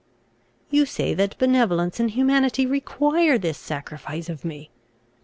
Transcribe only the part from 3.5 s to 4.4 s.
sacrifice